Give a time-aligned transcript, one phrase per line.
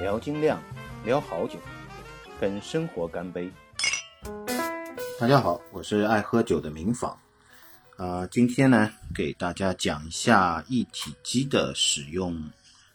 [0.00, 0.58] 聊精酿，
[1.04, 1.58] 聊好酒，
[2.40, 3.50] 跟生活干杯。
[5.18, 7.14] 大家好，我是爱喝酒的明坊。
[7.98, 12.42] 啊、今天呢，给大家讲一下一体机的使用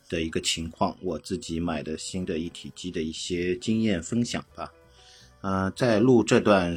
[0.10, 4.74] 的一个情况，我自己买的新的一体机的一些经验分享吧。
[5.42, 6.76] 呃，在录这段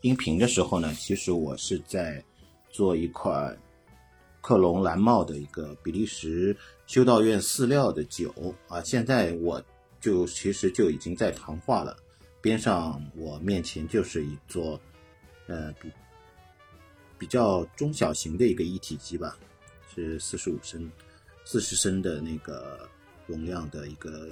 [0.00, 2.24] 音频的时候呢，其实我是在
[2.70, 3.54] 做一款
[4.40, 6.56] 克隆蓝帽的一个比利时
[6.88, 8.34] 修道院饲料的酒
[8.66, 9.62] 啊，现在我
[10.00, 11.94] 就其实就已经在糖化了。
[12.40, 14.80] 边上我面前就是一座，
[15.48, 15.92] 呃比
[17.18, 19.36] 比较中小型的一个一体机吧，
[19.94, 20.90] 是四十五升、
[21.44, 22.88] 四十升的那个
[23.26, 24.30] 容量的一个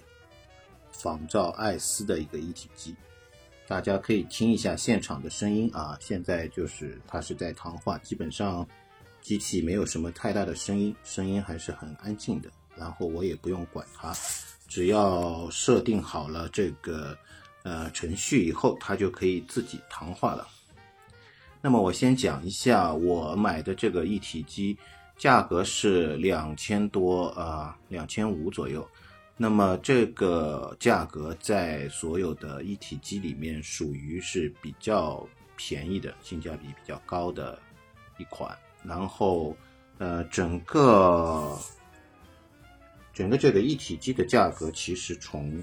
[0.90, 2.96] 仿照艾斯的一个一体机。
[3.68, 8.66] 大家可以听一下现场的声音啊，现在就是它是在糖化，基本上
[9.26, 12.48] 机器没有什么太大的声音，声音还是很安静的。
[12.76, 14.14] 然后我也不用管它，
[14.68, 17.18] 只要设定好了这个
[17.64, 20.46] 呃程序以后，它就可以自己糖化了。
[21.60, 24.78] 那么我先讲一下我买的这个一体机，
[25.18, 28.88] 价格是两千多啊，两千五左右。
[29.36, 37.58] 那么这个价格在所有的一体机里面属于是比较便宜的，性价比比较高的
[38.18, 38.56] 一款。
[38.86, 39.56] 然后
[39.98, 41.56] 呃，整个
[43.12, 45.62] 整个这个一体机的价格其实从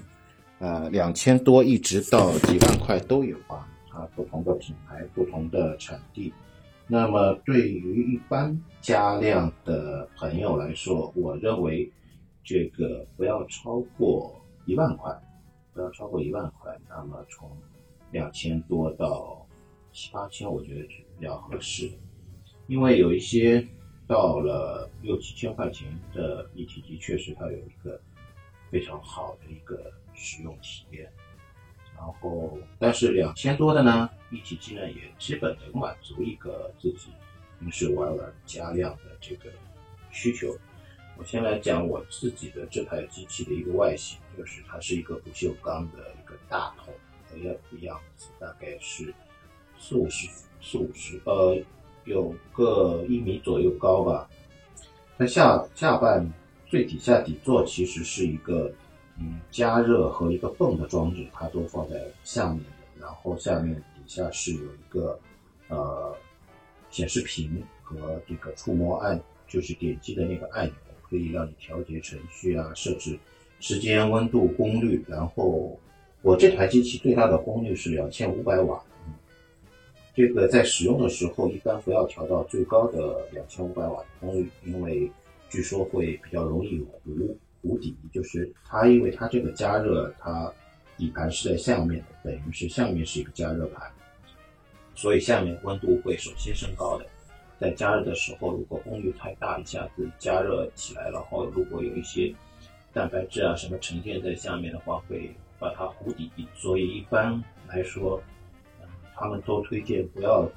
[0.58, 6.32] 呃两千多一直到几万块都有啊，它不同的品牌、不同的产地。
[6.86, 11.90] 那么对于一般加量的朋友来说，我认为
[12.42, 15.10] 这个不要超过一万块，
[15.72, 16.76] 不要超过一万块。
[16.88, 17.50] 那么从
[18.10, 19.46] 两千多到
[19.92, 21.90] 七八千，我觉得是比较合适。
[22.66, 23.66] 因为有一些
[24.06, 28.00] 到了六七千块钱的一体机，确实它有一个
[28.70, 31.10] 非常好的一个使用体验。
[31.96, 37.10] 然后，但是两千多的呢，一体机呢也基本能满足一个自己
[37.60, 39.50] 平时玩玩加量的这个
[40.10, 40.54] 需求。
[41.16, 46.92] 我先来讲我自己的这台机器的一个外形，就是它是一个不锈钢的一个大桶
[47.30, 49.14] 的样样子，大概是
[49.78, 50.28] 四五十
[50.60, 51.56] 四五十呃
[52.04, 54.28] 有个一米左右高吧。
[55.16, 56.28] 它下下半
[56.66, 58.72] 最底下底座其实是一个
[59.18, 62.70] 嗯加热和一个泵的装置，它都放在下面的。
[63.00, 65.18] 然后下面底下是有一个
[65.68, 66.14] 呃
[66.90, 70.74] 显示屏和这个触摸按，就是点击的那个按钮，
[71.08, 73.18] 可以让你调节程序啊，设置
[73.60, 75.04] 时间、温度、功率。
[75.06, 75.78] 然后
[76.22, 78.82] 我这台机器最大的功率是两千五百瓦。
[80.14, 85.10] 这个在使用的时候，一般不要调到最高的两千五百瓦的功率，因为
[85.50, 87.96] 据说会比较容易糊糊底。
[88.12, 90.52] 就是它，因为它这个加热，它
[90.96, 93.90] 底盘是在下面的，等于是下面是一个加热盘，
[94.94, 97.04] 所以下面温度会首先升高的。
[97.58, 102.32] 在加热的时候，如果功率太大，一下子加热起来，然后如果有一些
[102.92, 106.30] 蛋白质啊什么沉淀在下面的话，会把它糊底。
[106.54, 108.22] 所以一般来说，
[109.14, 110.48] 他们都推荐不要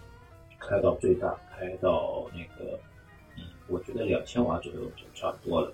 [0.60, 2.80] 开到最大，开到那个，
[3.38, 5.72] 嗯，我觉得两千瓦左右就差不多了。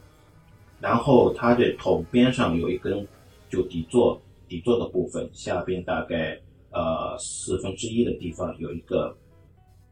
[0.79, 3.07] 然后它这桶边上有一根，
[3.49, 6.37] 就底座底座的部分下边大概
[6.71, 9.15] 呃四分之一的地方有一个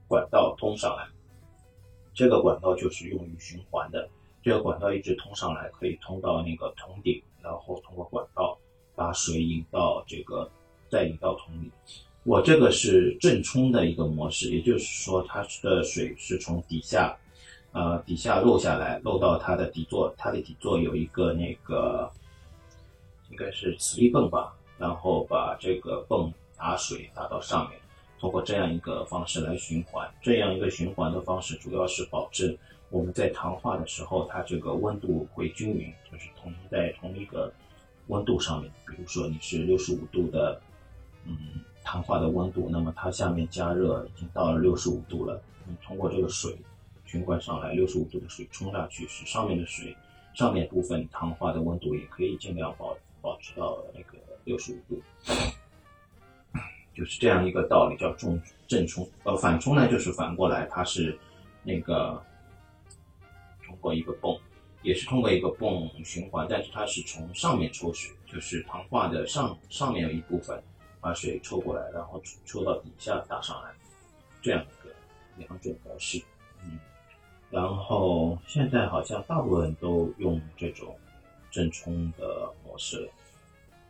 [0.08, 1.08] 管道通上来，
[2.14, 4.10] 这个管道就是用于循环的。
[4.44, 8.58] 这个管道一直通上来，可以通到那个桶顶，然后通过管道
[8.96, 10.50] 把水引到这个，
[10.90, 11.72] 再引到桶里。
[12.24, 17.18] 我这个是正冲的一个模式，也就是说，它的水是从底下，
[17.72, 22.12] 呃，底下漏下来，漏到它的底座，它的底座有一个那个，
[23.32, 27.80] 应该是磁力泵吧，然后把这个泵打水打到上面，
[28.20, 30.08] 通过这样一个方式来循环。
[30.22, 32.56] 这样一个循环的方式，主要是保证
[32.92, 37.52] 我们在糖化的时候，它这个温度会均匀，就是同在同一个
[38.10, 38.72] 温度上面。
[38.86, 40.62] 比如说你是六十五度的，
[41.26, 41.36] 嗯。
[41.92, 45.42] 糖化的温度，那么它下面加热已经到了六十五度了。
[45.68, 46.56] 你通过这个水
[47.06, 49.94] 循环上来，六十五度的水冲下去，使上面的水
[50.34, 55.02] 上面部分糖化的温度也可以尽量保保持到那个六十五度，
[56.96, 59.06] 就是这样一个道理，叫重正冲。
[59.24, 61.20] 呃，反冲呢，就是反过来，它是
[61.62, 62.24] 那个
[63.66, 64.40] 通过一个泵，
[64.82, 70.64] 也是通过一个泵循环，但是它是从上面抽水，就是糖化的上上面有一部分。
[71.02, 73.72] 把水抽过来，然后抽到底下打上来，
[74.42, 74.94] 这样一个
[75.38, 76.22] 两种模式，
[76.64, 76.80] 嗯，
[77.50, 80.96] 然后现在好像大部分都用这种
[81.50, 83.12] 正冲的模式了。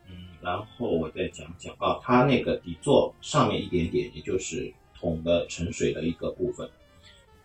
[0.08, 6.68] 嗯，然后我再讲讲啊，它那个底座上面一点点，也就是桶的盛水的一个部分。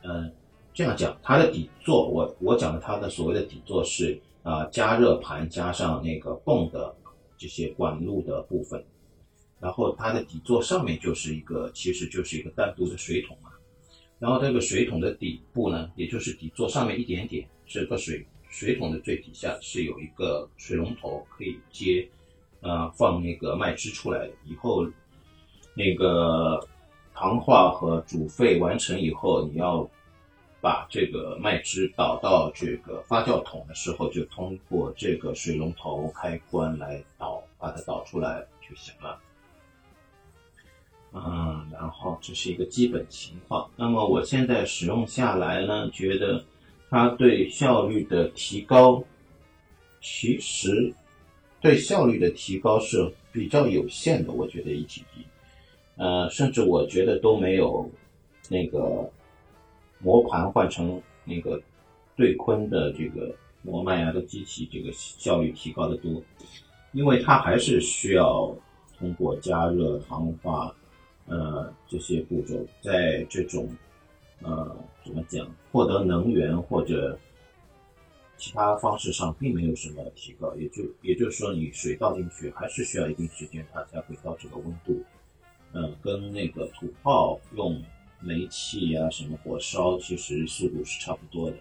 [0.03, 0.33] 嗯，
[0.73, 6.95] 这样讲，它的底座，我我讲的它的所谓的底座是啊加热盘加上那个泵的
[7.37, 8.83] 这些管路的部分，
[9.59, 13.51] 然后它的底座上面就是一个，其实就是一个单独的水桶嘛。
[14.19, 22.07] 然后这个水桶的底部呢，也就是底座上面一点点，这个水水桶的最底下是有一个水龙头可以接。
[22.59, 24.83] 呃，放那个麦汁出来以后，
[25.75, 26.59] 那个
[27.13, 29.87] 糖化和煮沸完成以后，你要
[30.59, 39.19] 把这个麦汁倒到这个发酵桶的时候，就通过这个水龙头开关来倒，把它倒出来就行了。
[41.13, 43.69] 嗯，然后这是一个基本情况。
[43.75, 46.43] 那么我现在使用下来呢，觉得
[46.89, 49.03] 它对效率的提高，
[50.01, 50.93] 其实。
[51.59, 55.25] 对效率的提高是比较有限的，我觉得一体机，
[55.95, 57.89] 呃，甚至我觉得都没有
[58.47, 59.11] 那个
[59.99, 61.59] 磨盘换成那个
[62.15, 66.21] 对坤的这个磨麦芽的机器，这个效率提高的多，
[66.91, 68.55] 因为它还是需要
[68.99, 70.73] 通过加热、糖化，
[71.27, 73.69] 呃，这些步骤，在这种
[74.41, 74.75] 呃
[75.05, 77.17] 怎么讲，获得能源或者。
[78.39, 85.03] 其他方式上并没有什么提高，也就也就是说，你水倒进去还是需要一定时间，它才会到这个温度。
[85.73, 87.81] 嗯，跟那个土炮用
[88.19, 91.57] 煤气呀什么火烧，其实速度是差不多的。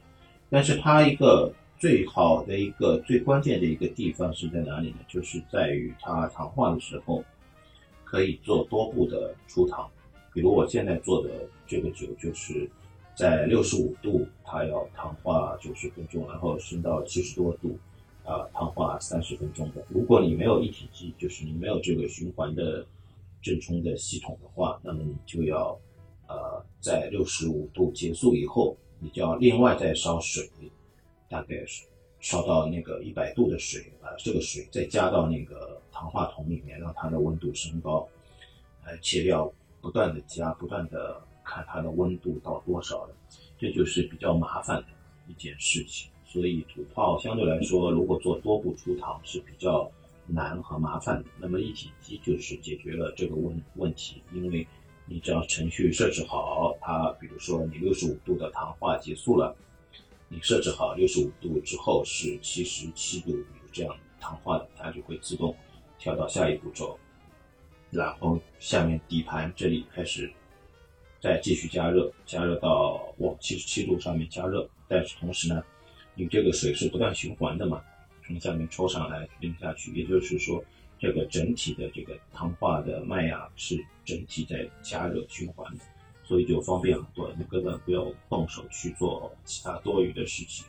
[0.50, 4.98] 但是它一个最好的一个最关键的一个地方是在哪里呢？
[5.08, 7.24] 就是在于它糖化的时候
[8.06, 9.86] 可以做多步的出糖。
[10.32, 11.28] 比如我现在做的
[11.66, 12.70] 这个酒就是。
[13.18, 17.78] 在六十五度，它要糖化九十分钟，然后升到七十多度，
[18.22, 19.82] 啊，糖化三十分钟的。
[19.88, 22.86] 如果你没有一体机，就是你没有这个循环的
[23.40, 25.80] 正冲的系统的话，那么你就要，
[26.28, 30.46] 呃，在六十五度结束以后，你就要另外再烧水，
[31.26, 31.86] 大概是
[32.28, 38.08] 烧到那个一百度的水，把，这个水再加到那个糖化桶里面，让它的温度升高，
[38.84, 41.22] 而且要不断的加，不断的。
[41.48, 43.14] 看它的温度到多少了，
[43.56, 44.88] 这就是比较麻烦的
[45.28, 46.10] 一件事情。
[46.24, 49.88] 所以土炮相对来说，如果做多步出糖是比较
[50.26, 51.28] 难和麻烦的。
[51.38, 54.66] 那么一体机就是解决了这个问问题，因为
[55.06, 59.54] 你只要程序设置好，它比如说你六十五度的糖化结束了，
[60.28, 65.56] 你设置好六十五度之后是七十七度，比如这样糖化的，它就会自动
[65.98, 66.98] 跳到下一步骤，
[67.90, 70.32] 然后下面底盘这里开始。
[71.18, 75.64] 再继续加热，加热到往七十七度上面加热，但是同时呢，
[76.14, 77.82] 你这个水是不断循环的嘛，
[78.24, 80.62] 从下面抽上来淋下去，也就是说，
[81.00, 85.84] 这个整体的这个糖化的麦芽是整体在加热循环的，
[86.26, 90.66] 所以就方便很多，你根本不要动手去做其他多余的事情。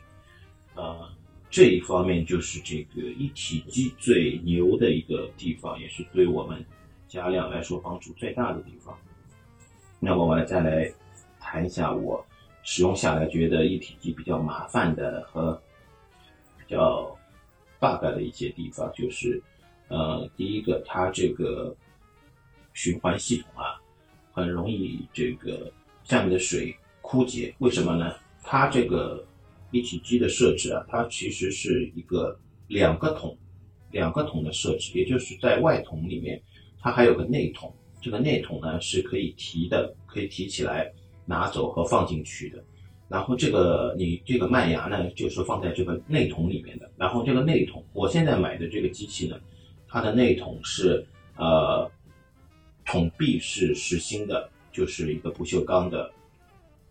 [0.74, 1.10] 呃，
[1.50, 6.64] 这一方面就是这个一体机最牛的一个地方，也是对我们
[7.08, 8.96] 加量来说帮助最大的地方。
[9.98, 10.88] 那么我来再来
[11.40, 12.24] 谈一下我
[12.62, 15.60] 使用下来觉得一体机比较麻烦的和
[16.56, 17.16] 比较
[17.80, 19.42] bug 的一些地方，就是
[19.88, 21.74] 呃，第一个它这个
[22.74, 23.80] 循环系统啊，
[24.38, 25.72] 很容易这个
[26.04, 27.54] 下面的水枯竭。
[27.58, 28.14] 为什么呢？
[28.42, 29.26] 它这个
[29.70, 33.36] 一体机的设置啊，它其实是一个两个桶，
[33.90, 36.40] 两个桶的设置，也就是在外桶里面，
[36.80, 37.74] 它还有个内桶。
[38.00, 40.90] 这个内桶呢是可以提的，可以提起来
[41.26, 42.62] 拿走和放进去的。
[43.08, 46.88] 然后这个你这个麦芽呢，就是放在这个内桶里面的。
[46.96, 49.36] 然后这个内桶，我现在买的这个机器呢，
[49.88, 51.04] 它的内桶是
[51.36, 51.90] 呃
[52.88, 56.10] 桶壁是实心的，就是一个不锈钢的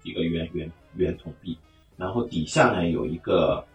[0.04, 1.58] 一个圆圆圆桶壁。
[1.98, 3.66] 然后底下呢有一个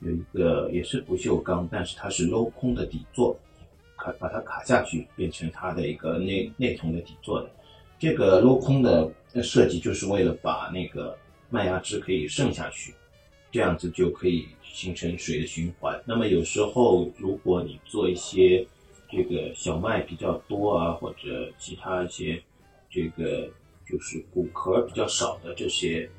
[0.00, 3.36] 有一个也是不锈钢，但是它是镂空的底座。
[3.96, 7.50] 卡把它卡下去，变成它的一个内内桶的底座的，
[7.98, 9.10] 这个镂空的
[9.42, 11.16] 设计就是为了把那个
[11.48, 12.92] 麦芽汁可以渗下去，
[13.52, 15.98] 这样子就可以形成水的循环。
[16.04, 18.66] 那么有时候如果你做一些
[19.14, 22.42] 这个小麦比较多啊，或者其他一些
[22.90, 23.50] 这个
[23.86, 26.10] 就是骨壳比较少的这些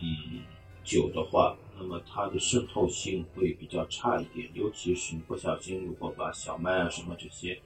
[0.00, 0.42] 嗯
[0.84, 1.56] 酒的话。
[1.80, 7.56] 那么它的渗透性会比较差一点，尤其是你不小心如果把小麦啊什么这些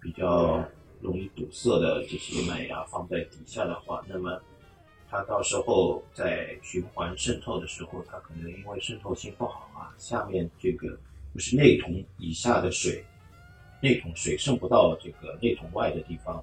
[0.00, 0.64] 比较
[1.02, 4.40] 容易堵塞的这些麦芽放在底下的话，那么
[5.10, 10.98] 它到时候在循环渗透的时候，它可能因为渗透性不好啊，下面这个
[11.34, 13.04] 就是内桶以下的水
[13.80, 16.42] 内桶水渗不到这个内桶外的地方。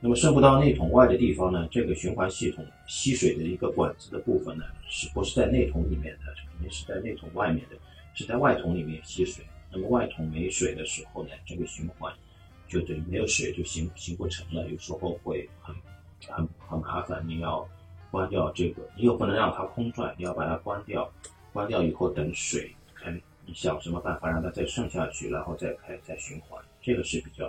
[0.00, 6.34] 那么渗不到内桶外的地方呢，这个循环系统吸水的一个管子的部分呢，是不是在内桶里面的？
[6.50, 7.76] 肯定是在内桶外面的，
[8.12, 9.44] 是在外桶里面吸水。
[9.72, 12.12] 那么外桶没水的时候呢，这个循环
[12.68, 15.74] 就等于没有水就行行不成了，有时候会很
[16.28, 17.24] 很很麻烦。
[17.26, 17.66] 你要
[18.10, 21.10] 关掉这个，你又不能让它空转，你要把它关掉。
[21.52, 22.74] 关掉以后等水，
[23.46, 26.62] 你想什么办法让它再渗下去，然后再开再循环？
[26.80, 27.46] 这个是比较。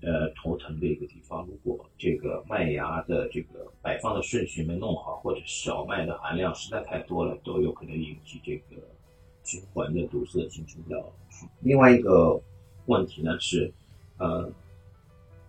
[0.00, 8.80] 呃，头疼的一个地方，如果这个麦芽的这个摆放的顺序没弄好，或者小麦的含量实在太多了，都有可能引起这个
[9.42, 11.04] 循环的堵塞，形成掉。
[11.58, 12.40] 另外一个
[12.86, 13.72] 问题呢是，
[14.18, 14.48] 呃，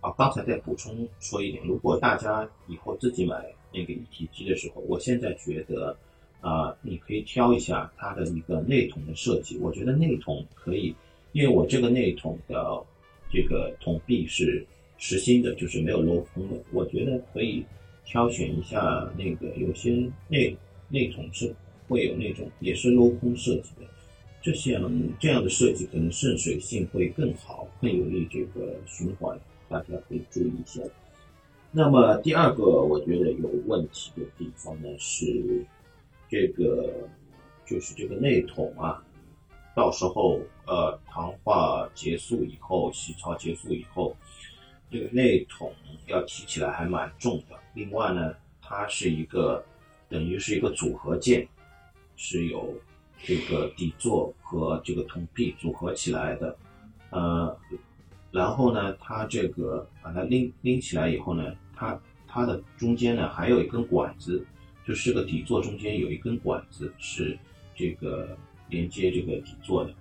[0.00, 5.96] 啊，刚才再补充说一点，如果大家以后自己买那个一体机的时候，我现在觉得
[6.40, 10.94] 啊，你可以挑一下它的一个内桶的设计，我觉得内桶可以，
[11.32, 12.82] 因为我这个内桶的。
[13.32, 14.66] 这个桶壁是
[14.98, 16.56] 实心的，就是没有镂空的。
[16.72, 17.64] 我觉得可以
[18.04, 20.56] 挑选一下那个，有些内
[20.88, 21.54] 内桶是
[21.86, 23.86] 会有那种也是镂空设计的，
[24.42, 30.80] 这像这样的设计可能渗水性会更好，更有利这个循环，大家可以注意一下。
[31.70, 35.64] 那么第二个我觉得有问题的地方呢是
[36.30, 36.94] 这个，
[37.66, 39.02] 就是这个内桶啊。
[39.74, 44.16] 到时候，呃，糖化结束以后，洗槽结束以后，
[44.90, 45.72] 这个内桶
[46.06, 47.56] 要提起来还蛮重的。
[47.74, 49.64] 另外呢，它是一个
[50.08, 51.46] 等于是一个组合件，
[52.16, 52.74] 是有
[53.22, 56.56] 这个底座和这个桶壁组合起来的。
[57.10, 57.56] 呃，
[58.32, 64.44] 然后呢，它这个把它拎拎起来以后呢，它它的中间呢还有一根管子，
[64.90, 67.38] 就是个底座中间有一根管子是
[67.76, 68.36] 这个。
[68.72, 69.92] 连接这个底座的，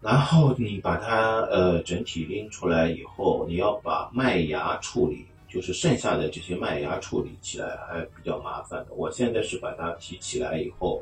[0.00, 8.94] 然后你把它呃整体拎出来以后，你要把麦芽处理，就是剩下的这些麦芽处理起来还比较麻烦的。
[8.94, 11.00] 我现在是把它提起来以后，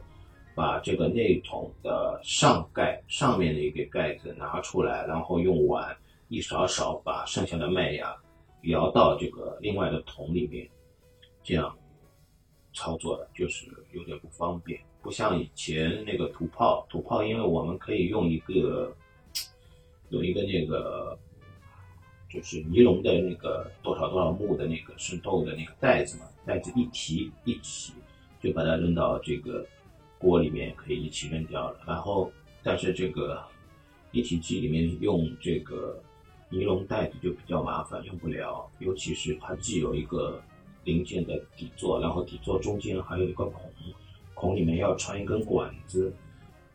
[0.55, 5.97] 把这个内桶的上盖上面的一个盖子拿出来，然后用碗
[6.29, 8.15] 一勺勺把剩下的麦芽
[8.61, 10.69] 舀到这个另外的桶里面，
[11.43, 11.75] 这样
[12.73, 14.81] 操作的就是有点不方便。
[15.03, 18.95] 不像以前那个土炮，土炮因为我们可以用一个
[20.11, 21.19] 有一个那个
[22.31, 27.93] 就是尼龙的那个多少多少目的那个渗透的那个袋子嘛，袋子一提一起
[28.41, 29.67] 就把它扔到这个
[30.19, 31.81] 锅里面，可以一起扔掉了。
[31.87, 32.31] 然后
[32.63, 33.43] 但是这个
[34.13, 36.01] 一体机里面用这个
[36.49, 40.41] 尼龙袋子就比较麻烦，用不了，尤其是它既有一个
[40.85, 43.63] 零件的底座，然后底座中间还有一个孔。
[44.35, 46.13] 孔里面要穿一根管子，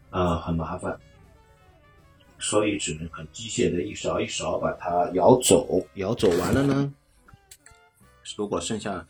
[0.10, 0.98] 啊，很麻烦，
[2.40, 5.86] 所以只能很机械的一勺一勺把它舀走。
[5.96, 6.94] 舀走完了呢，
[8.38, 9.06] 如果剩下，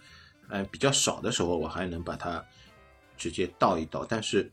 [0.49, 2.43] 呃，比较少的时候，我还能把它
[3.15, 4.49] 直接倒一倒，但是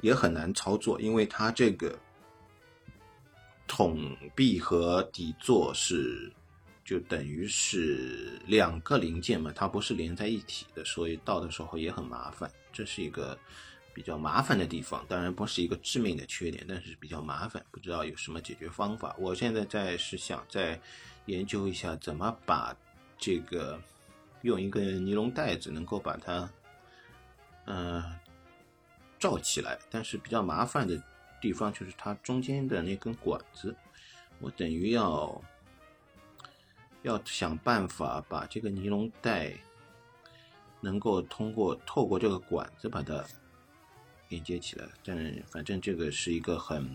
[0.00, 1.96] 也很难操作，因为它这个
[3.68, 6.32] 桶壁和底座是
[6.84, 12.50] 就等于是两个零件嘛，它不是连在一起的，所以倒的时候也很麻烦。
[12.72, 13.38] 这是一个
[13.94, 19.16] 比较麻烦的地方，当然不是一个致命的缺点，但是比较麻烦，不知道有什么解决方法。
[19.18, 20.78] 我现在在是想再
[21.26, 22.76] 研究一下怎么把
[23.16, 23.80] 这个
[24.42, 26.50] 用一个尼龙袋子能够把它
[27.64, 28.02] 嗯
[29.18, 31.02] 罩起来，但是比较麻烦的
[31.40, 33.74] 地方就是它中间的那根管子，
[34.38, 35.40] 我等于要
[37.04, 39.56] 要想办法把这个尼龙带。
[40.80, 43.24] 能够通过透过这个管子把它
[44.28, 46.86] 连接起来，但反正这个是一个很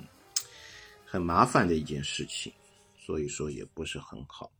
[1.04, 2.54] 很麻烦的一件事情，
[2.96, 4.52] 所以说也不是很好。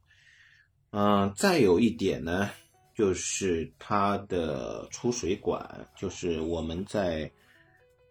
[0.90, 2.50] 嗯，再有一点呢，
[2.96, 7.32] 就是它的出水管，就是我们在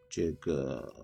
[0.09, 0.95] 这个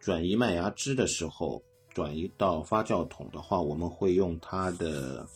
[0.00, 1.62] 转移麦芽汁的时候，
[1.94, 5.26] 转移到发酵桶的话，我们会用它的。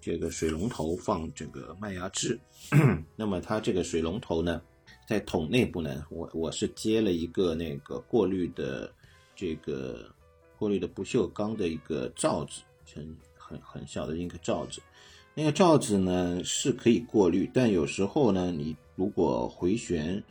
[0.00, 2.38] 这个水龙头放这个麦芽汁，
[3.16, 4.62] 那么它这个水龙头呢，
[5.08, 8.90] 在桶内部呢，我我是接了一个那个过滤的
[9.34, 10.08] 这个
[10.56, 12.62] 过滤的不锈钢的一个罩子，
[12.94, 14.80] 很很很小的一个罩子。
[15.34, 20.22] 那个罩子呢是可以过滤，但有时候呢，你如果回旋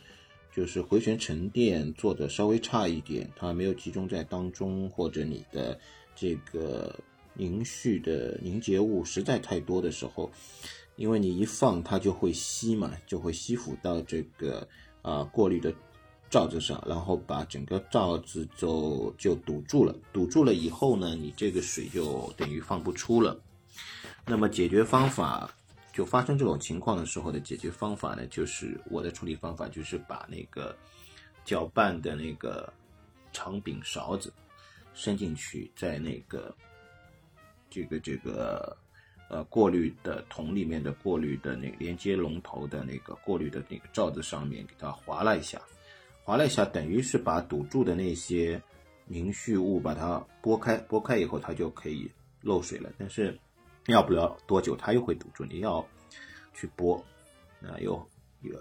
[0.57, 5.79] 就是回旋沉淀做的稍微差一点，它没有集中在当中，或者你的
[6.15, 6.99] 这个。
[7.39, 10.31] 凝絮的凝结物实在太多的时候，
[10.95, 14.67] 因为你一放它就会吸嘛，就会吸附到这个
[15.03, 15.71] 啊过滤的
[16.31, 19.95] 罩子上，然后把整个罩子就就堵住了。
[20.11, 23.39] 堵住了以后呢，你这个水就等于放不出了。
[24.25, 25.55] 那么解决方法，
[25.97, 30.77] 就发生这种情况的时候的解决方法呢，就是我的处理方法就是把那个
[31.43, 32.71] 搅拌的那个
[33.33, 34.31] 长柄勺子
[34.93, 36.55] 伸进去，在那个
[37.67, 38.77] 这个这个
[39.27, 45.59] 呃过滤的桶里面的过滤的那个连接龙头的那个过滤的那个罩子上面给它划了一下。
[46.23, 48.61] 划了一下，等于是把堵住的那些
[49.07, 52.07] 凝絮物把它拨开，拨开以后它就可以
[52.41, 52.91] 漏水了。
[52.99, 53.35] 但是
[53.91, 55.85] 要不了多久，它又会堵住，你要
[56.53, 56.95] 去拨，
[57.61, 57.93] 啊，又
[58.41, 58.53] 又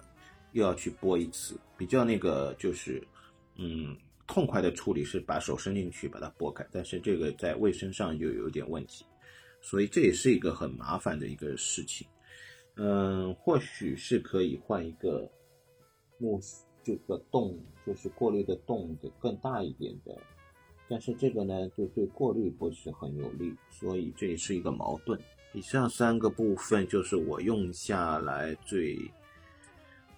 [0.52, 1.58] 又要去拨一次。
[1.76, 3.06] 比较那个就是，
[3.56, 9.04] 嗯，痛快的处理是把手伸进去把它拨开，但是这个在卫生上就有点问题，
[9.60, 12.06] 所以这也是一个很麻烦的一个事情。
[12.76, 15.30] 嗯，或许是可以换一个
[16.18, 16.40] 木。
[16.86, 20.16] 这个洞就是过滤的洞得更大一点的，
[20.88, 25.20] 但是这个呢就对过滤不是很有利，所以这也是一个矛盾。
[25.52, 28.98] 以上三个部分就是我用下来最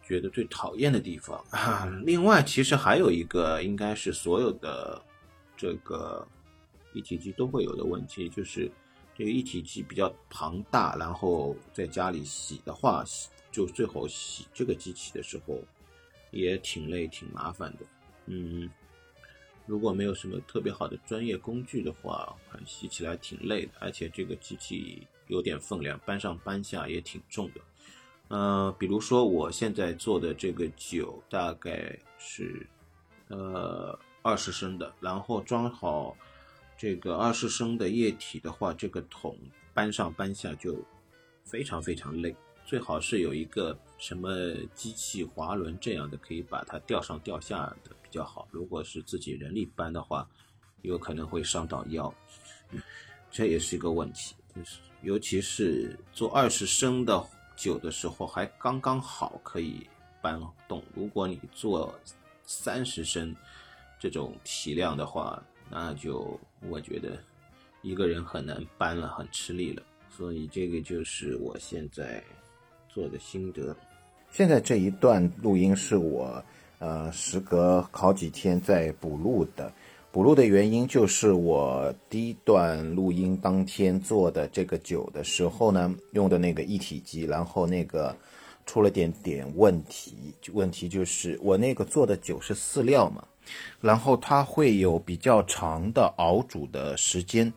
[0.02, 1.86] 觉得最讨厌的地方啊。
[2.04, 5.00] 另外，其实还有一个应该是所有的
[5.56, 6.26] 这个
[6.92, 8.70] 一体机都会有的问题，就是
[9.16, 15.58] 这个一体机比较庞大，然后在家里洗的话，洗就最后洗这个机器的时候。
[16.30, 17.86] 也挺累、挺麻烦的，
[18.26, 18.68] 嗯，
[19.68, 22.34] 如果没有什么特别好的专业工具的话，
[22.64, 27.60] 洗起来挺累的，而且这个机器有点分量，搬上搬下也挺重的。
[28.28, 32.66] 呃，比如说我现在做的这个酒大概是
[33.28, 36.16] 呃二十升的，然后装好
[36.76, 39.36] 这个二十升的液体的话，这个桶
[39.74, 40.82] 搬上搬下就
[41.44, 42.34] 非常非常累。
[42.68, 44.30] 最好是有一个什么
[44.74, 48.46] 机器滑轮这样的，可以把它吊上吊下的比较好。
[48.50, 50.28] 如果是自己人力搬的话，
[50.82, 52.12] 有可能会伤到腰，
[53.32, 54.34] 这也是一个问题。
[54.54, 59.88] 就是尤其是做二十升的酒的时候，还刚刚好可以
[60.20, 60.38] 搬
[60.68, 60.84] 动。
[60.94, 61.98] 如果你做
[62.44, 63.34] 三十升
[63.98, 66.38] 这种体量的话，那就
[66.68, 67.18] 我觉得
[67.80, 69.82] 一个人很难搬了，很吃力了。
[70.10, 72.22] 所以这个就是我现在。
[72.98, 73.76] 做的心得。
[74.32, 76.44] 现在这一段录音是我，
[76.80, 79.72] 呃，时隔好几天在补录的。
[80.10, 88.16] 补录的原因就是我第一段录音当天做的这个酒的时候呢，用的那个一体机，然后那个
[88.66, 90.34] 出了点点问题。
[90.52, 93.22] 问题就是我那个做的酒是饲料嘛，
[93.80, 97.52] 然后它会有比较长的熬煮的时间。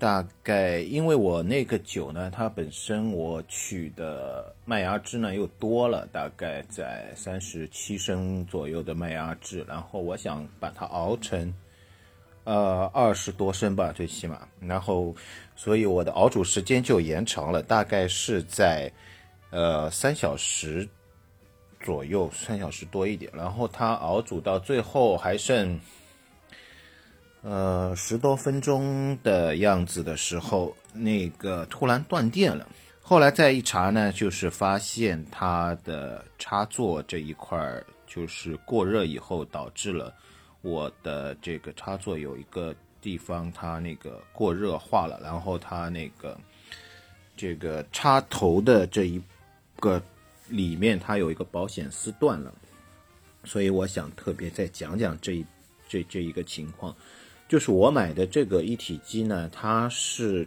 [0.00, 11.52] 大概因为我那个酒呢，它本身我取的麦芽汁呢又多了，大概在三十七升左右的麦芽汁，然后我想把它熬成，
[12.44, 15.14] 呃二十多升吧，最起码，然后
[15.54, 18.90] 所以我的熬煮时间就延长了，大概是在
[19.50, 20.88] 呃三小时
[21.78, 25.78] 左右，三小时多一点，然后它熬煮到最后还剩。
[27.42, 32.68] 呃，十多分钟的样子的时候，那个突然断电了。
[33.00, 40.14] 后来再一查呢，就是发现它的插座这一块儿就是过热以后导致了
[40.60, 46.38] 我的这个插座有一个地方它那个过热化了，然后它那个
[47.36, 49.20] 这个插头的这一
[49.76, 50.00] 个
[50.48, 52.52] 里面它有一个保险丝断了，
[53.44, 55.42] 所以我想特别再讲讲这
[55.88, 56.94] 这这一个情况。
[57.50, 60.46] 就是我买的这个一体机呢，它是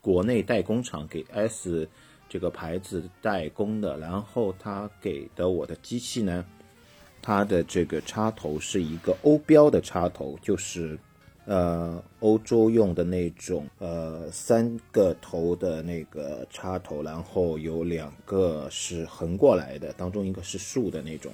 [0.00, 1.88] 国内代工厂给 S
[2.28, 6.44] 这个牌子代工的，然后他给的我的机器呢，
[7.20, 10.96] 它的这个插头是一个欧标的插头，就是
[11.46, 21.32] 呃欧洲用的那种呃三个头的那个插头，然后有两个是横过来的，当中一个是竖的那种。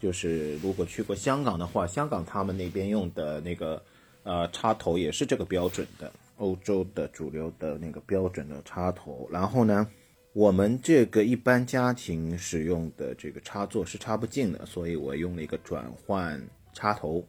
[0.00, 3.80] 就是如果去过香港的话，香港他们那边用的那个。
[4.22, 9.26] 呃，插头也是这个标准的，欧洲的主流的那个标准的插头。
[9.32, 9.86] 然后呢，
[10.34, 16.38] 我们这个一般家庭使用的这个插座是插不进的，所以我用了一个转换
[16.74, 17.26] 插头。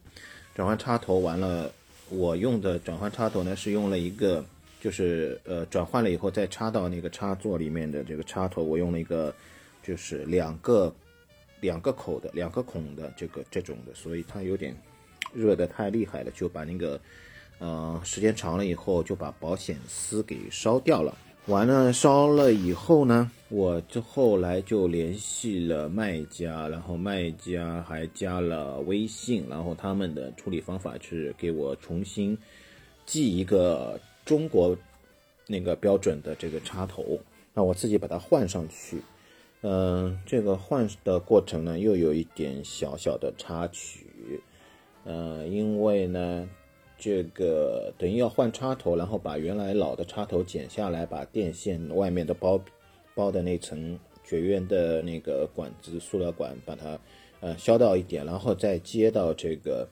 [0.53, 1.71] 转换插头完了，
[2.09, 4.43] 我用的转换插头呢是用了一个，
[4.81, 9.33] 就是呃转换了以后再插到那个插座里面的这个插头，我用了一个
[9.81, 10.93] 就是两个
[11.61, 14.75] 两个口的两个孔的这个这种的，所以它有点。
[15.33, 16.99] 热的太厉害了，就把那个，
[17.59, 21.17] 呃，时间长了以后就把保险丝给烧掉了。
[21.47, 32.37] 完了烧了以后呢，我就后来就联系了卖家，然后卖家还加了微信，然后他们的处理方法是给我重新
[33.07, 34.77] 寄一个中国
[35.47, 37.19] 那个标准的这个插头，
[37.55, 39.01] 让我自己把它换上去。
[39.63, 44.05] 嗯，这个换的过程呢，又有一点小小的插曲，
[45.03, 46.49] 呃，因为呢。
[47.03, 52.61] 这个等于要换插头，然后把原来老的插头剪下来，把电线外面的包
[53.15, 56.99] 包的那层绝缘的那个管子、塑料管，把它
[57.39, 59.89] 呃削到一点，然后再接到这个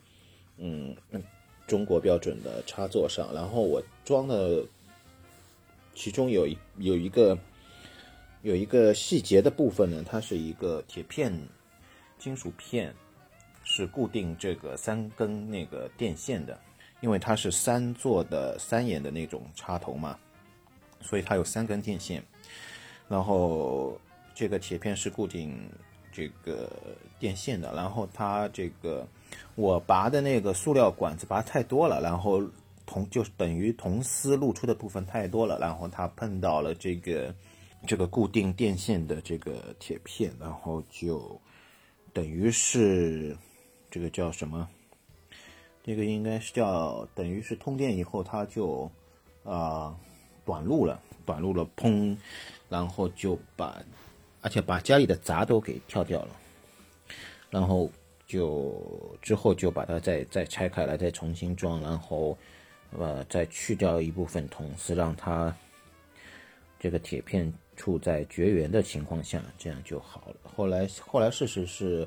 [0.58, 0.94] 嗯
[1.66, 3.34] 中国标准的插座上。
[3.34, 4.64] 然后我装的
[5.96, 7.36] 其中有一有一个
[8.42, 11.36] 有一个细节的部分呢，它是一个铁片
[12.20, 12.94] 金属片，
[13.64, 16.58] 是固定这个三根那个电线的。
[17.02, 20.18] 因为它是三座的三眼的那种插头嘛，
[21.00, 22.22] 所以它有三根电线，
[23.08, 23.98] 然后
[24.34, 25.58] 这个铁片是固定
[26.12, 26.70] 这个
[27.18, 29.08] 电线的，然后它这个
[29.54, 32.46] 我拔的那个塑料管子拔太多了，然后
[32.84, 37.34] 铜就等于铜丝露出的部分太多了，然后它碰到了这个
[37.86, 41.40] 这个固定电线的这个铁片，然后就
[42.12, 43.34] 等于是
[43.90, 44.68] 这个叫什么？
[45.82, 48.90] 这个应该是叫等于是通电以后，它就
[49.44, 49.96] 啊
[50.44, 52.16] 短路了，短路了，砰，
[52.68, 53.82] 然后就把，
[54.42, 56.36] 而且把家里的闸都给跳掉了，
[57.48, 57.90] 然后
[58.26, 58.80] 就
[59.22, 62.36] 之后就把它再再拆开来，再重新装，然后
[62.96, 65.54] 呃再去掉一部分铜丝，让它
[66.78, 70.36] 这个铁片处在绝缘的情况下，这样就好了。
[70.44, 72.06] 后来后来事实是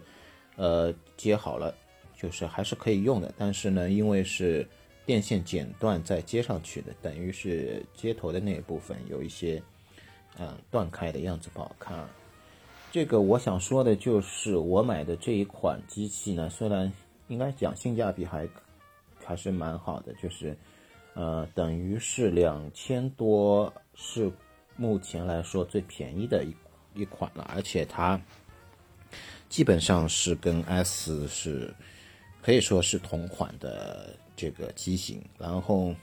[0.56, 1.74] 呃接好了。
[2.16, 4.66] 就是还是可以用的，但是呢，因为是
[5.06, 9.62] 电线剪断再接上去的，等于是接头的那一部分有一些，
[10.40, 12.08] 嗯，断开的样子不好看。
[12.94, 16.90] 这个我想说的就是，我买的这一款机器呢，虽然
[17.28, 18.48] 应该讲性价比还
[19.22, 20.56] 还是蛮好的，就是，
[21.16, 24.32] 呃，等于是两千多是
[24.78, 26.56] 目前来说最便宜的一
[27.02, 28.18] 一款了，而且它
[29.54, 31.72] 基本上是跟 S 是。
[32.42, 35.96] 可以说是同款的这个机型，然后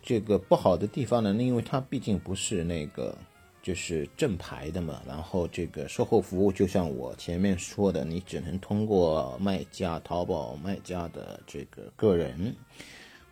[0.00, 3.14] 这个不好的地方呢，因为它毕竟不是那个
[3.62, 12.56] 就是正牌的嘛，然后这个售后服务就像我前面说的，你只能通过卖家淘宝卖家的这个个人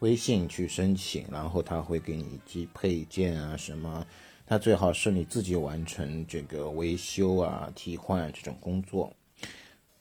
[0.01, 4.07] 微信去申请，然后他会给你寄配件啊什么，
[4.47, 9.11] 他最好是你自己完成这个维修啊替换这种工作。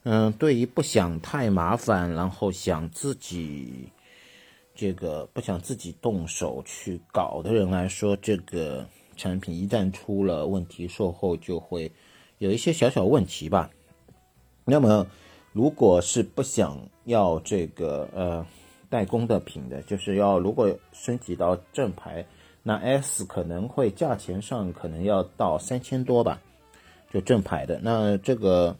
[0.09, 3.89] 嗯，对于不想太麻烦，然后想自己
[4.73, 11.91] 这个不想自己动手去搞的人来说，这个产品一旦出了问题，售后就会
[12.37, 13.69] 有一些小小问题吧。
[14.63, 15.05] 那么，
[15.51, 18.45] 如果是不想要这个呃
[18.89, 22.25] 代工的品的，就是要如果升级到正牌，
[22.63, 26.39] 那 S 可能会价钱上可能要到三千多吧，
[27.11, 27.77] 就正牌的。
[27.83, 28.73] 那这个。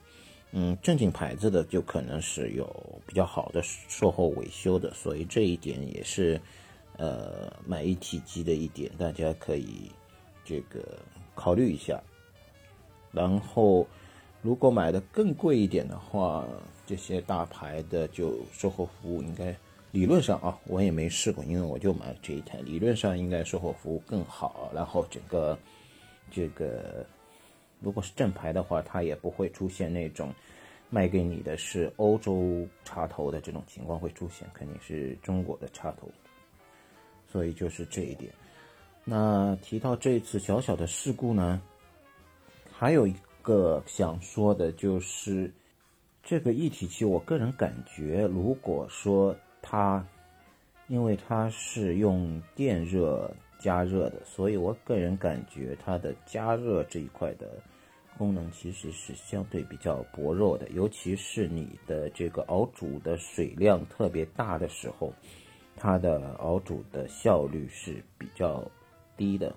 [0.53, 2.65] 嗯，正经牌子的就可能是有
[3.05, 6.39] 比较好的售后维修的，所以这一点也是，
[6.95, 9.91] 呃，买一体机的一点，大家可以
[10.45, 10.97] 这个
[11.36, 12.01] 考虑一下。
[13.12, 13.86] 然后，
[14.41, 16.45] 如果买的更贵一点的话，
[16.86, 19.53] 这些大牌的就售后服务应该
[19.91, 25.60] 理论上啊，我也没试过，因为我就买这一台，理论上应该售后服务更好，然后整个
[26.31, 27.05] 这个。
[27.79, 30.33] 如果是正牌的话，它也不会出现那种
[30.89, 36.09] 卖给你的是欧洲插头的这种情况会出现，肯定是中国的插头。
[37.27, 38.33] 所以就是这一点。
[39.03, 41.61] 那提到这次小小的事故呢，
[42.71, 45.53] 还有一个想说的就是
[46.23, 50.05] 这个一体机，我个人感觉，如果说它
[50.87, 53.31] 因为它是用电热。
[53.60, 57.60] 加热的，所以我个人感觉它的加热这一块的
[58.17, 65.13] 功能其实是相对比较薄弱的，尤其是你的这个熬煮的水量特别大的时候，
[65.76, 68.63] 它的熬煮的效率是比较
[69.15, 69.56] 低的。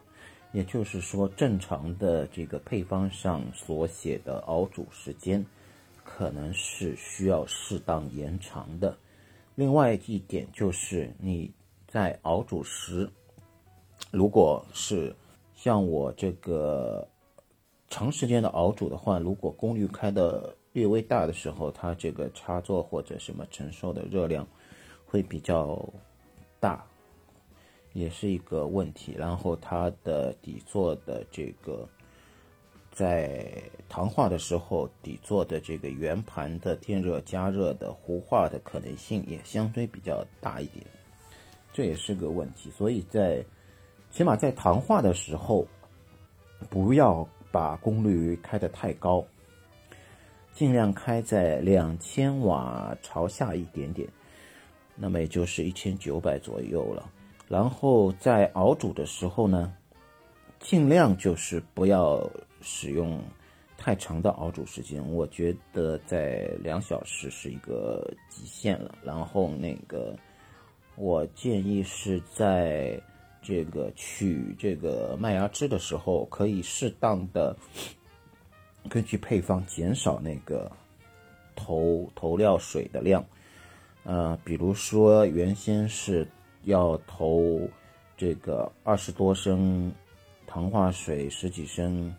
[0.53, 5.45] 也就是说，正常的这个配方上所写的熬煮时间，
[6.03, 8.97] 可能是需要适当延长的。
[9.55, 11.51] 另外一点就是你
[11.87, 13.09] 在熬煮时。
[14.11, 15.15] 如果是
[15.55, 17.07] 像我这个
[17.89, 24.47] 长时间的熬煮的话，如果功率开的略微大的时候，它这个插座或者什么承受的热量
[25.07, 25.89] 会比较
[26.59, 26.85] 大，
[27.93, 29.15] 也是一个问题。
[29.17, 31.89] 然后它的底座的这个
[32.91, 40.85] 在糖化的时候，底座的这个圆盘的电热加热的糊化的可能性也相对比较大一点，
[41.73, 42.71] 这也是个问题。
[42.71, 43.45] 所以在
[44.11, 45.67] 起码在糖化的时候，
[46.69, 49.25] 不要把功率开得太高。
[50.53, 54.07] 尽量开在两千瓦朝下一点点，
[54.97, 57.09] 那么也就是一千九百左右了。
[57.49, 59.73] 然后在熬煮的时候呢，
[60.59, 62.29] 尽量就是不要
[62.61, 63.23] 使用
[63.79, 68.97] 太长的熬煮时间，我觉得在两小时是一个极限了。
[69.03, 70.15] 然后那个，
[70.97, 73.01] 我建议是在
[73.43, 77.57] 这个取这个麦芽汁的时候，可以适当的。
[78.89, 80.73] 根据配方减少那个
[81.55, 83.23] 投投料水的量，
[84.05, 86.27] 呃，比如说原先是
[86.65, 87.69] 要投
[88.17, 89.93] 这个二十多升
[90.47, 92.17] 糖化水，十几升，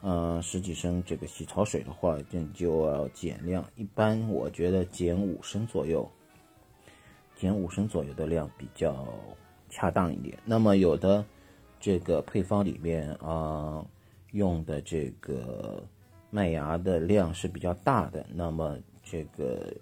[0.00, 3.64] 呃，十几升这个洗槽水的话，这就要减量。
[3.76, 6.10] 一般我觉得减五升左右，
[7.36, 9.06] 减五升左右的量比较
[9.74, 10.38] 恰当一点。
[10.44, 11.24] 那么有的
[11.80, 13.84] 这个配方里面啊。
[14.34, 15.80] 用的这个
[16.28, 19.72] 麦芽的量是比较大的，那么这个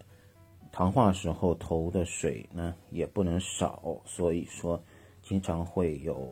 [0.70, 4.78] 糖化时候投的水呢也不能少，所以说
[5.22, 6.30] 经常会有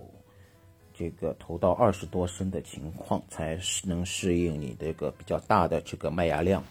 [0.92, 6.62] 这个投到二十多升的情况，才能适应你这个比较大的这个麦芽量。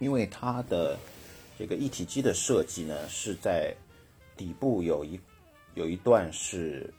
[0.00, 0.98] 因为它的
[1.56, 3.72] 这个一体机的设计呢是在
[4.36, 5.16] 底部有一
[5.74, 6.92] 有一段是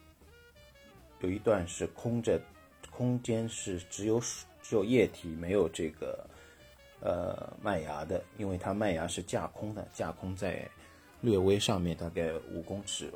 [1.20, 2.40] 有一段是空着。
[2.94, 6.28] 空间是只有水，只有液体，没有这个
[7.00, 10.70] 呃麦芽的，因为它麦芽是架空的，架空在
[11.22, 13.12] 略微上面，大概五公尺、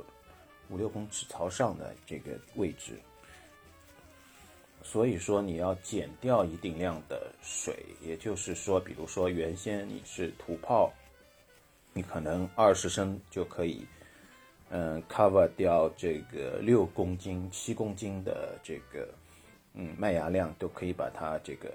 [0.69, 2.97] 五六公尺朝上的这个位置。
[4.81, 10.91] 所以说你要减掉一定量的水，也就是说，比如说原先你是土泡，
[11.91, 13.85] 你可能二十升就可以，
[14.69, 19.08] 嗯，cover 掉这个六公斤、七公斤的这个。
[19.78, 21.69] 嗯，麦芽量都可以把它这个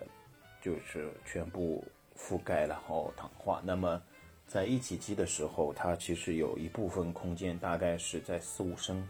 [0.62, 1.84] 就是全部
[2.16, 3.60] 覆盖，然后糖化。
[3.62, 4.00] 那么
[4.46, 9.06] 在一体机的时候，它其实有一部分空间，大概是在四五升、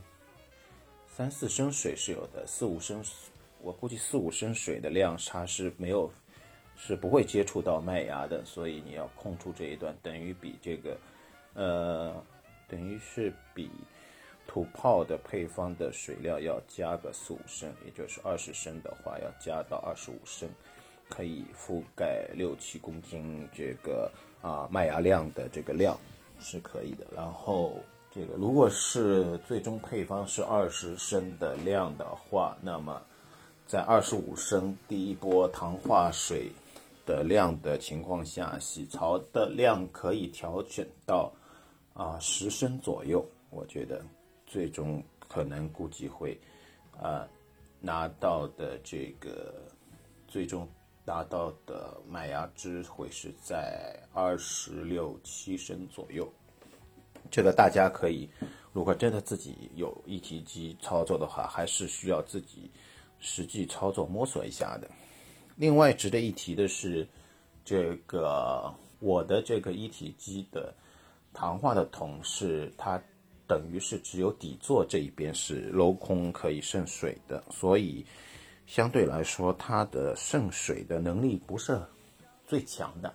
[1.07, 2.45] 三四升水是有的。
[2.49, 3.01] 四五升，
[3.63, 6.11] 我估计四五升水的量，它是没有
[6.77, 10.99] 是不会接触到麦芽的，所以你要空出这一段，等于比这个
[11.55, 12.25] 呃，
[12.71, 13.69] 等于是比。
[14.47, 20.49] 土泡的配方的水量要加个四五升，也就是二十升的话要加到二十五升，
[21.09, 24.11] 可以覆盖六七公斤这个
[24.43, 25.97] 啊麦芽量的这个量
[26.41, 27.07] 是可以的。
[27.15, 27.77] 然后
[28.11, 33.01] 这个如果是最终配方是二十升的量的话，那么
[33.69, 36.51] 在二十五升第一波糖化水
[37.07, 41.33] 的量的情况下，洗槽的量可以调整到
[41.95, 44.05] 啊十升左右，我觉得。
[44.53, 46.37] 最终可能估计会，
[47.01, 47.25] 呃，
[47.79, 49.63] 拿到的这个
[50.27, 50.69] 最终
[51.05, 56.29] 拿到的麦芽汁会是在二十六七升左右。
[57.31, 58.29] 这个大家可以，
[58.73, 62.69] 如果真的自己有一体机操作的话，还是需要自己
[63.21, 64.91] 实际操作摸索一下的。
[65.55, 67.07] 另外值得一提的是，
[67.65, 70.75] 这个我的这个一体机的
[71.33, 73.01] 糖化的桶是它。
[73.47, 78.07] 等于是只有底座这一边是镂空可以渗水的，所以
[78.65, 81.77] 相对来说它的渗水的能力不是
[82.47, 83.13] 最强的。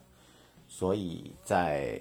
[0.68, 1.98] 所以在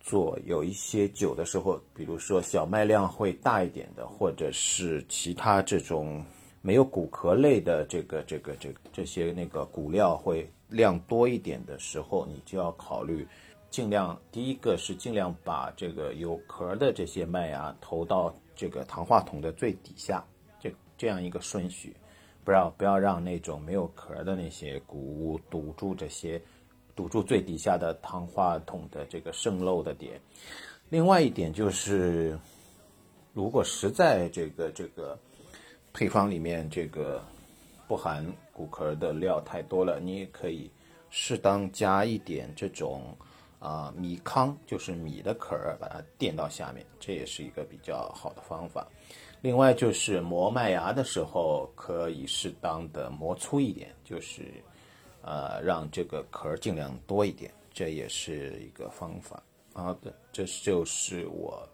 [0.00, 6.22] 做有一些酒的时候，比如说小麦量会大一点的，或者是其他这种
[6.60, 13.26] 没有骨壳类的这个这个这这些那个骨料会量多一点的时候，你就要考虑。
[13.68, 20.24] 尽量第一个是尽量把这个有壳的这些麦芽投到这个糖化桶的最底下，
[20.58, 21.94] 这这样一个顺序，
[22.42, 26.40] 不要不要让那种没有壳的那些谷物堵住这些，
[26.94, 30.18] 堵住最底下的糖化桶的这个渗漏的点。
[30.88, 32.38] 另外一点就是，
[33.34, 35.18] 如果实在这个这个
[35.92, 37.22] 配方里面这个
[37.86, 40.70] 不含谷壳的料太多了，你也可以
[41.10, 43.14] 适当加一点这种。
[43.58, 48.86] 啊，米糠就是米的壳儿，把它垫到下面，这也是一个比较好的方法。
[49.40, 54.42] 另外就是磨麦芽的时候，可以适当的磨粗一点，就是
[55.22, 59.42] 呃让这个壳儿尽量多一点，这也是一个方法。
[59.72, 61.68] 好的，这就是我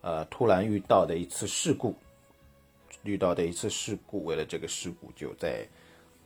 [0.00, 1.94] 呃突然遇到的一次事故，
[3.02, 5.66] 遇到的一次事故，为了这个事故就在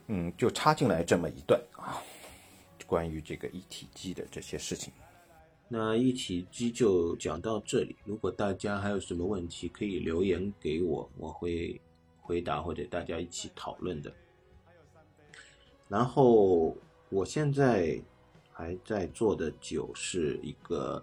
[0.09, 2.03] 嗯就插进来这么一段啊，
[2.91, 4.93] 关于这个一体机的这些事情。
[5.69, 11.81] 那一体机就讲到这里，如果大家还有什么问题，可以留言给我，我会
[12.21, 14.13] 回答或者大家一起讨论的。
[15.87, 16.77] 然后
[17.09, 18.03] 我现在
[18.51, 21.01] 还在做的酒是一个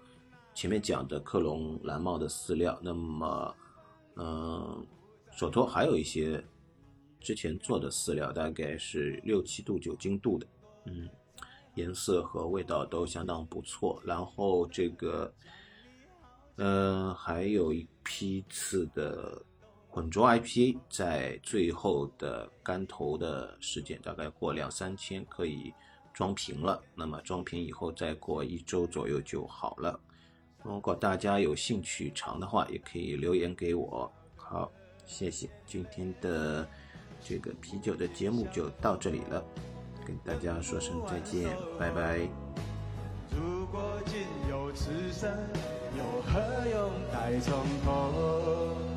[0.54, 3.56] 前面讲的克隆蓝帽的饲料，那么
[4.16, 4.86] 嗯，
[5.32, 6.44] 手头还有一些
[7.18, 10.46] 之前做的饲料，大概是六七度酒精度的，
[10.84, 11.08] 嗯。
[11.78, 15.32] 颜色和味道都相当不错，然后这个，
[16.56, 19.40] 呃，还有一批次的
[19.88, 25.72] 混浊 IPA，在最后的干头的时间，大概过两三天可以
[26.12, 26.82] 装瓶了。
[26.96, 29.98] 那么装瓶以后，再过一周左右就好了。
[30.64, 34.12] 如果大家有兴趣尝的话，也可以留言给我。
[34.34, 34.70] 好，
[35.06, 36.68] 谢谢，今天的
[37.22, 39.44] 这个啤酒的节目就到这里了。
[40.08, 42.20] 跟大家说声再见，拜拜。
[43.30, 45.30] 如果仅有此生，
[45.98, 46.40] 又何
[46.70, 47.52] 用待从
[47.84, 48.87] 头？